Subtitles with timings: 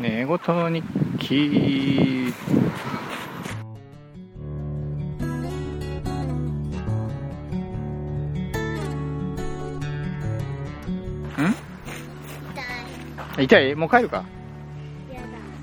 [0.00, 0.84] 寝言の日
[1.18, 2.32] 記。
[13.38, 13.42] ん？
[13.42, 13.74] 痛い。
[13.74, 14.24] もう帰るか？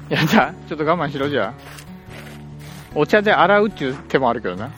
[0.10, 0.22] やだ。
[0.22, 0.54] やだ。
[0.68, 1.54] ちょっと我慢しろじゃあ。
[2.94, 4.70] お茶で洗うっていう手もあるけどな。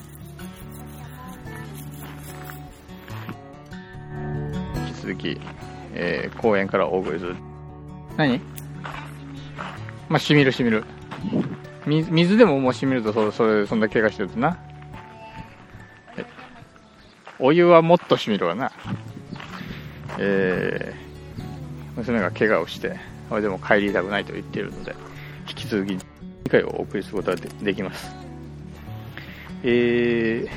[4.87, 5.41] 引き続き、
[5.95, 7.35] えー公園からお送りする。
[8.17, 8.39] 何？
[10.09, 10.85] まあしみるしみる。
[11.85, 14.57] 水水でももうしみるとそそれそんな怪我してるとな。
[17.39, 18.71] お湯はもっとしみるわな。
[20.17, 21.07] えー
[21.97, 22.99] 娘が怪我をして
[23.41, 24.95] でも帰りたくないと言っているので
[25.49, 28.15] 引き続き次回をお送りすることがでできます。
[29.63, 30.47] え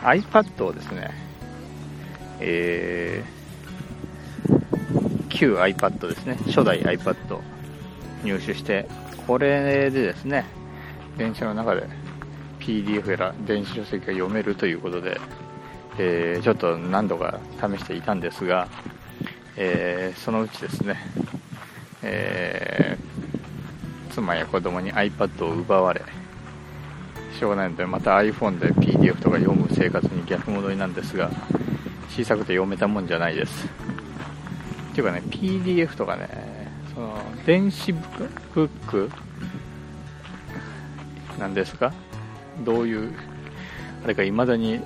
[0.00, 1.10] ー、iPad をですね
[2.38, 3.39] えー、
[5.40, 6.36] 旧 iPad ですね。
[6.48, 7.40] 初代 iPad を
[8.22, 8.86] 入手して
[9.26, 10.44] これでですね
[11.16, 11.88] 電車の中で
[12.58, 15.18] PDF やら電子書籍が読めるということで、
[15.98, 18.68] えーちょっと何度か試していたんですが、
[19.56, 20.96] えーそのうちですね、
[22.02, 26.02] えー妻や子供に iPad を奪われ
[27.38, 31.30] しょうがないのでまた iPhone で PDF とか読む生活に逆戻りなんですが
[32.10, 33.89] 小さくて読めたもんじゃないです。
[35.00, 36.28] いうかね PDF とかね
[36.94, 37.98] その電子ブ
[38.66, 39.10] ック？
[41.38, 41.92] なんですか？
[42.64, 43.12] どういう
[44.04, 44.80] あれか未だに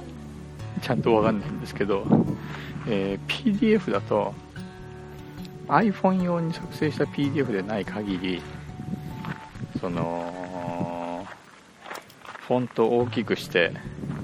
[0.82, 2.06] ちゃんとわかんないんですけど、
[2.86, 4.34] えー PDF だと
[5.68, 8.42] iPhone 用に作成した PDF でない限り
[9.80, 11.26] その
[12.46, 13.72] フォントを大きくして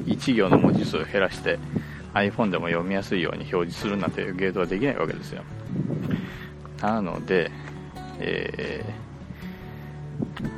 [0.05, 1.59] 1行の文字数を減らして
[2.13, 5.43] iPhone でも読みやすいように表示するなんていうゲートはできないわけですよ。
[6.81, 7.51] なので、
[8.19, 9.11] えー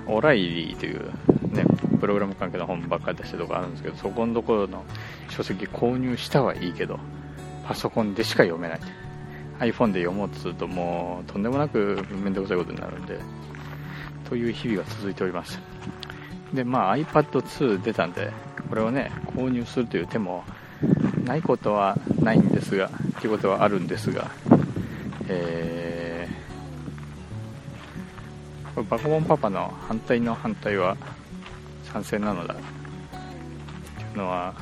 [0.06, 1.06] オライリーという、
[1.54, 1.64] ね、
[2.00, 4.84] プログラム関係の本ばっかり出してるとこあるんですけどそこのところの
[5.30, 6.98] 書籍購入したはいいけど
[7.66, 8.80] パソコンでしか読めない。
[9.60, 13.16] iPhone で読もうとするともうとんでもなく面倒くさいことになるんで
[14.28, 15.60] という日々が続いております。
[16.52, 18.32] でまあ iPad2 出たんで
[18.68, 20.42] これをね購入するという手も
[21.24, 24.32] ないことはないんですがということはあるんですが
[25.32, 28.74] えー。
[28.74, 30.96] これバカボンパパの反対の反対は
[31.92, 32.54] 賛成なのだ。
[32.54, 32.62] って
[34.02, 34.54] いうのは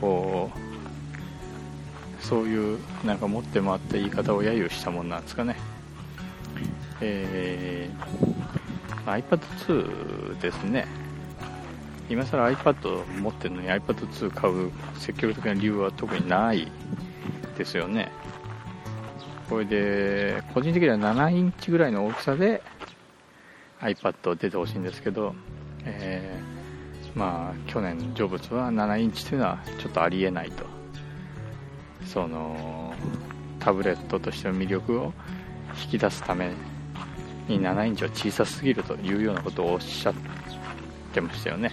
[0.00, 5.56] こうそういうなんか持って回った言い方を揶揄したもんなんですかね。
[7.00, 10.86] えー、iPad2 ですね。
[12.08, 16.70] 今更 iPad 持ってるのに iPad2 買う積極的な理由は特にない
[17.58, 18.10] ですよね。
[19.48, 22.62] これで個人的には7インチぐらいの大きさで
[23.80, 25.34] iPad を出てほしいんですけど、
[25.84, 26.56] えー
[27.16, 30.64] まあ去年ジョブズは7インチというのはちょっとありえないと。
[32.04, 32.94] その
[33.58, 35.12] タブレットとしての魅力を
[35.82, 36.52] 引き出すため
[37.48, 40.14] に7インチは小さすぎるというようなことをおっしゃっ
[41.12, 41.72] てましたよね。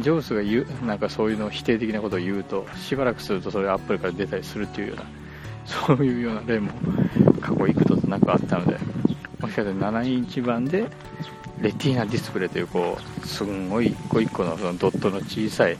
[0.00, 5.04] ジョブズが言うなんかそういうのを否定的なことを言うとしばらくするとそれがアップルから出たりするっていうような
[5.64, 6.70] そういうような例も
[7.40, 8.78] 過去幾度となくあったので
[9.40, 10.86] もしかしたら7インチ版で
[11.60, 15.76] レティーナディスプレイというこうすんごい一個一個のそのドットの小さい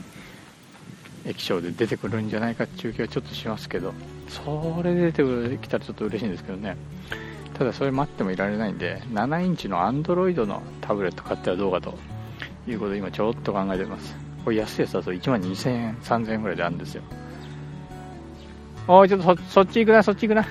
[1.25, 3.93] 液晶で出てくるんじゃないかっていう気はちょっとしますけど
[4.29, 6.77] それで出てきたらちょっと嬉しいんですけどね。
[7.57, 11.97] ただそれ待ってもいられないんで7インチの Android のタブレット買ってはどうかと
[12.67, 14.15] いうことを今ちょっと考えております。
[14.43, 17.03] これ安いやつだと1万2000円3000円ぐらいであるんですよ。
[18.87, 20.45] おいちょっとそそっち行くなそっち行くな。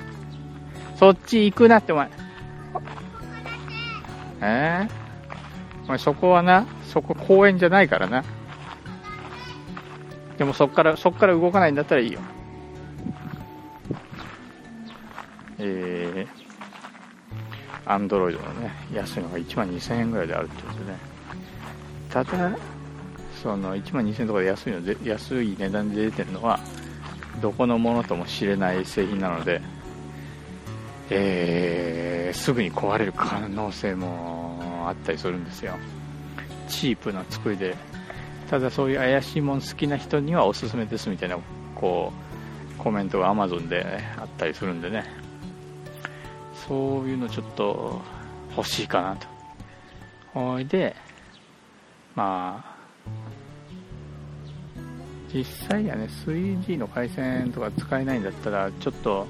[0.97, 2.11] そっち行くなってお前。
[4.41, 8.25] えー、お前そこはなそこ公園じゃないからな。
[10.39, 12.21] でもそっからそっから動かないんだったらいいよ。
[15.59, 20.92] えー、アンドロイドのね安いのが1万2000円ぐらいであるってことで。
[20.92, 21.15] ね
[22.15, 22.57] ただ
[23.42, 26.60] その1万2000円とかで安いので安い値段で出てるのは
[27.41, 29.60] どこのものとも知れない製品なので、
[31.10, 35.77] えーすぐに壊れる可能性もあったりするんですよ。
[36.69, 37.77] チープな作りで。
[38.51, 41.39] ただそういう怪しいもん好きな人にはおすすめですみたいな
[41.75, 42.13] こ
[42.75, 45.04] うコメントが Amazon であったりするんでね。
[46.69, 48.01] そういうのちょっと
[48.57, 49.27] 欲しいかなと。
[50.34, 50.95] ほいで
[52.15, 52.73] まあ
[55.34, 59.27] 実際やね 3G の回線とか使えないんだったらちょっと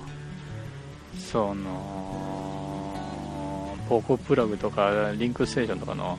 [1.18, 6.18] そのポコプラグとかリンクステーションとかの、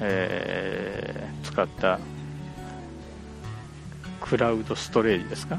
[0.00, 1.98] えー使った
[4.22, 5.58] クラウドストレージですか？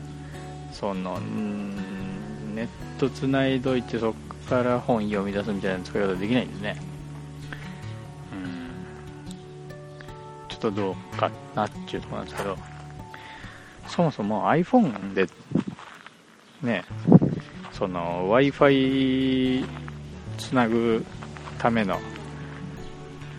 [0.72, 2.68] そのネッ
[2.98, 4.20] トつないどいてそこ
[4.50, 6.82] から本読み出すみたいな使い方できないんですね。
[8.34, 8.72] うん。
[10.48, 12.58] ちょっとどうかなっていうところなんですけど。
[13.96, 15.28] そもそも iPhone で
[16.64, 16.84] ね
[17.72, 19.66] その w i f i
[20.40, 21.06] つなぐ
[21.60, 22.00] ための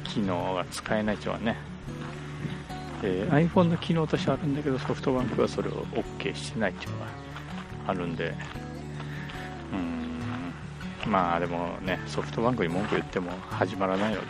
[0.05, 1.57] 機能が使えないっていうのはね、
[3.03, 7.07] えー iPhone の機能としてあるんだけどソフトバンクはそれを OK してないっていうのが
[7.89, 8.33] あるんで。
[11.05, 11.11] うん。
[11.11, 14.27] まあでもねソフトバンクに文句言っても始まらないので、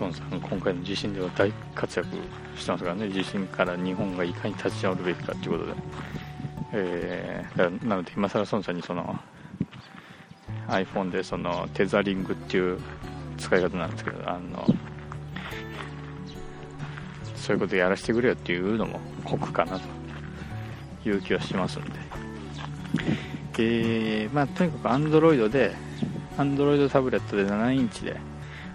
[0.00, 2.08] 孫さん今回の地震では大活躍
[2.56, 5.72] してますからね地震から日本がいかに立ち直るべきかということで、
[6.72, 9.18] えーなので今更孫さんにその
[10.68, 12.78] iPhone でそのテザリングっていう
[13.38, 14.66] 使い方なんですけどあの
[17.36, 19.78] そういうことやらせてくれよっていうのも酷かな
[21.02, 21.90] という気はしますんで、
[23.58, 25.72] えーまあ、とにかく Android で
[26.36, 28.16] Android タブレットで7インチで、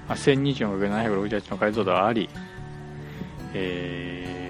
[0.07, 2.29] まあ、1024×768 の解像度はあり、
[3.53, 4.41] えー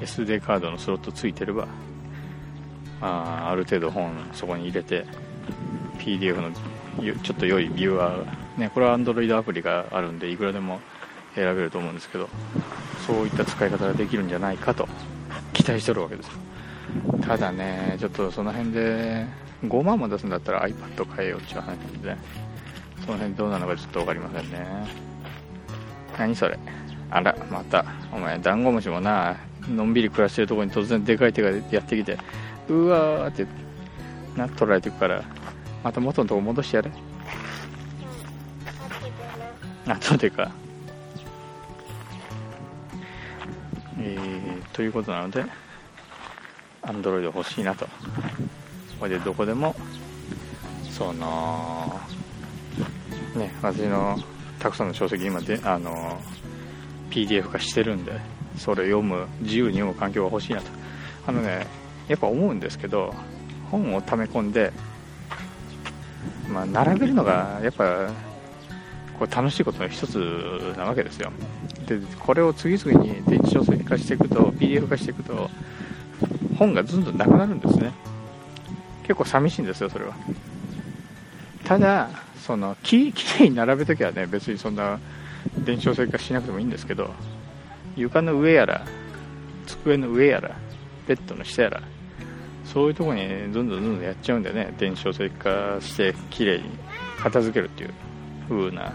[0.00, 1.66] SD カードのスロットついてれば、
[3.00, 5.04] まあ、ある程度本そこに入れて
[5.98, 6.50] PDF の
[7.22, 10.80] ちょっと良いビューアー、ね、これは Android アプリがあるんでいくらでも
[11.34, 12.28] 選べると思うんですけど
[13.06, 14.88] そういった使い方ができるんじゃないかと
[15.52, 16.30] 期待してるわけです。
[17.20, 19.26] ただねちょっとその辺で
[19.64, 22.18] 5万も出すんだったら iPad 買えようっていう話なんでね。
[23.06, 24.66] その辺どうなのかちょっと分かりませんね。
[26.18, 26.58] 何それ。
[27.10, 27.84] あらまた。
[28.12, 29.36] お前ダンゴムシもな
[29.68, 32.18] のんびり暮らしてるところに突然でかい手がやってきて
[32.68, 33.46] うわーって
[34.36, 35.22] な取られていくから
[35.82, 36.90] また元のとこ戻してやれ。
[39.86, 40.50] 後でか。
[43.98, 45.44] えー、ということなので
[46.82, 47.86] Android 欲しいなと。
[48.98, 49.76] これでどこでも
[50.90, 51.95] その
[53.36, 54.18] ね私の
[54.58, 56.18] たくさんの書籍今であの
[57.10, 58.12] PDF 化してるんで
[58.56, 60.70] それ読む自由に読む環境が欲しいなと。
[61.26, 61.66] あのね
[62.08, 63.14] やっぱ思うんですけど
[63.70, 64.72] 本を溜め込んで
[66.48, 68.10] まあ、並べるのがやっぱ
[69.18, 70.16] こう楽しいことの一つ
[70.76, 71.32] なわけですよ。
[71.86, 75.50] でこれを次々に電子書籍化していくと PDF 化していくと
[76.58, 77.92] 本がずんどんなくなるんですね。
[79.02, 80.14] 結構寂しいんですよそれは。
[81.66, 82.08] ただ
[82.46, 85.00] そのききれいに並べときはね別にそんな
[85.58, 87.10] 電子書籍化しなくてもいいんですけど
[87.96, 88.86] 床の上やら
[89.66, 90.56] 机の上やら
[91.08, 91.82] ベッドの下やら
[92.64, 94.74] そういうところにどんどんどんどんやっちゃうんでね。
[94.78, 96.70] 電子書籍化してきれいに
[97.18, 97.94] 片付けるっていう
[98.48, 98.92] 風な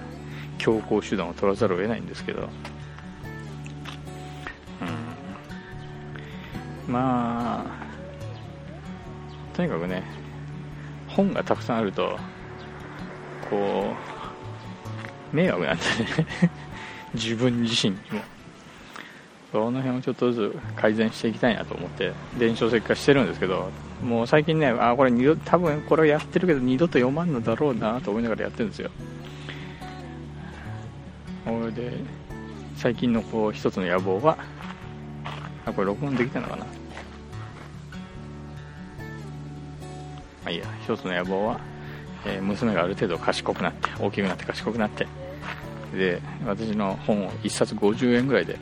[0.57, 2.47] 強行手段を取らざるを得ないんですけど、
[6.87, 10.03] うん、まあとにかくね
[11.07, 12.17] 本がたくさんあると
[13.51, 13.93] こ
[15.33, 16.27] う迷惑なんでね。
[17.13, 18.21] 自分自身にも。
[19.51, 23.69] その辺をちょっとずつ改善していきたいなと思って電子書籍化してるんですけど
[24.01, 28.89] もう最近ねあこれ二度多分これやってるけど二度と読まんのだろうなと思いながらやってるんですよ。
[31.43, 31.97] それで
[32.77, 34.37] 最近のこう一つの野望は
[35.65, 36.65] あこれ録音できてるのかな。
[36.65, 36.71] ま
[40.45, 40.65] あいいや。
[40.83, 41.59] 一つの野望は、
[42.25, 45.07] えー娘がある程度賢くなって大きくなって賢くなって。
[45.95, 48.57] で私の本を1冊50円ぐらいで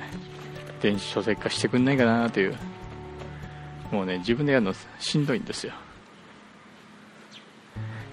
[0.82, 2.56] 電子書籍化してくんないかなという。
[3.92, 5.74] もうね自分でやるのしんどいんですよ。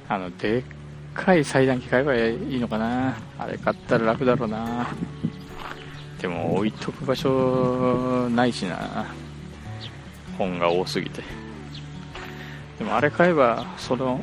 [0.09, 0.62] あのでっ
[1.15, 3.17] かい裁断機買えばいいのかな。
[3.38, 4.87] あれ買ったら楽だろうな。
[6.21, 9.07] でも置いとく場所ないしな。
[10.38, 11.23] 本が多すぎて。
[12.79, 14.23] でもあれ買えばその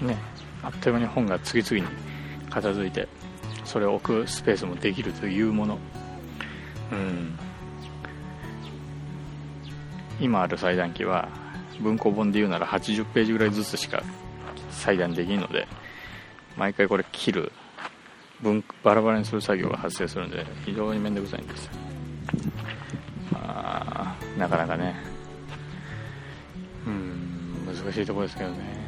[0.00, 0.16] ね
[0.62, 1.96] あっという間に本が次々に
[2.50, 3.08] 片付いて
[3.64, 5.78] それを置くスペースもできるというもの。
[6.92, 7.38] うん。
[10.20, 11.28] 今ある裁断機は
[11.80, 14.02] 文庫本で言うなら80ページぐらいずつしか
[14.70, 15.66] 裁断できんので
[16.56, 17.52] 毎回これ切る
[18.40, 21.70] 分バラバラにする作業が発生するんで非常に面倒くさいんです。
[23.32, 24.94] まあなかなかね。
[26.86, 28.85] うん難しいところですけどね。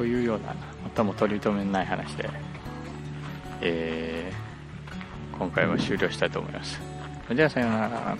[0.00, 2.30] というようなまたも取り留めない話で
[3.60, 6.78] えー今回も終了したいと思います。
[7.34, 8.16] じゃあさようなら。